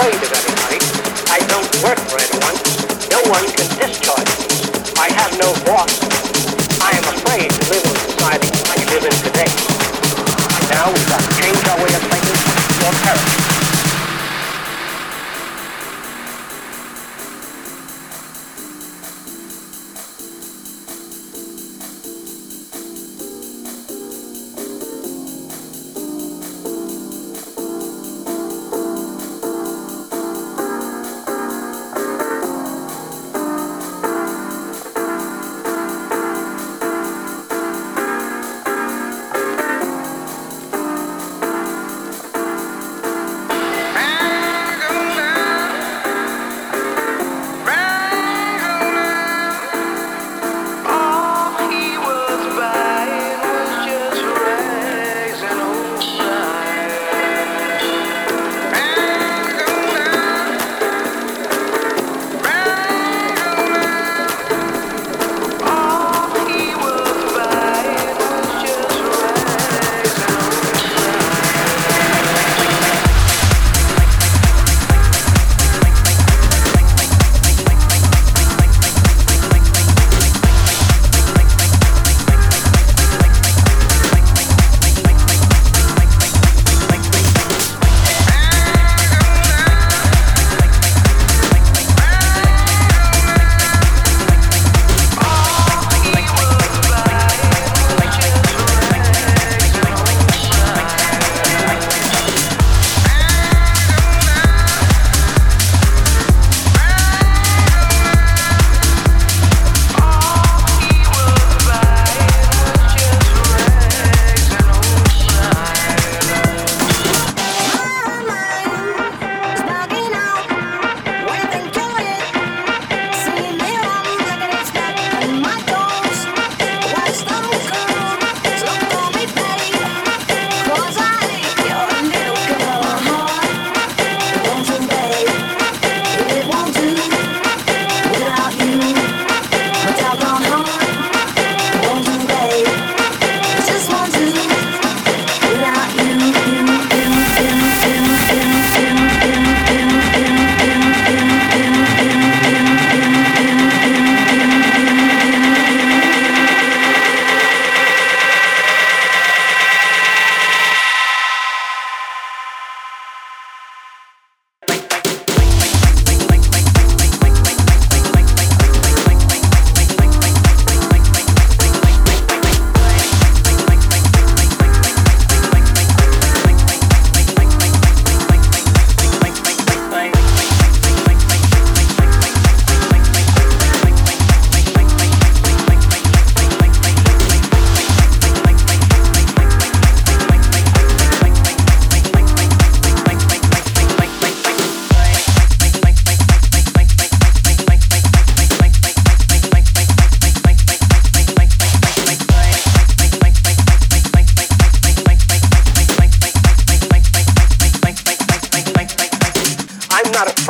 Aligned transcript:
afraid 0.00 0.14
of 0.14 0.32
anybody. 0.32 0.78
I 1.30 1.38
don't 1.46 1.82
work 1.84 1.98
for 2.08 2.16
anyone. 2.16 2.29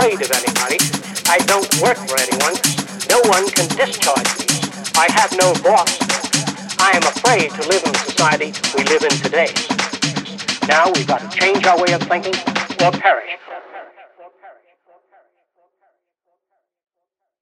Afraid 0.00 0.22
of 0.22 0.30
anybody. 0.32 0.78
I 1.28 1.36
don't 1.44 1.68
work 1.82 1.98
for 2.08 2.16
anyone. 2.16 2.56
No 3.10 3.20
one 3.28 3.46
can 3.50 3.68
discharge 3.76 4.32
me. 4.40 4.46
I 4.96 5.08
have 5.12 5.30
no 5.36 5.52
boss. 5.62 5.92
I 6.80 6.92
am 6.96 7.02
afraid 7.02 7.50
to 7.50 7.68
live 7.68 7.84
in 7.84 7.92
the 7.92 7.98
society 7.98 8.52
we 8.76 8.84
live 8.84 9.02
in 9.02 9.10
today. 9.20 9.52
Now 10.66 10.90
we've 10.90 11.06
got 11.06 11.20
to 11.20 11.28
change 11.36 11.66
our 11.66 11.78
way 11.78 11.92
of 11.92 12.02
thinking 12.04 12.34
or 12.80 12.92
perish. 12.92 13.36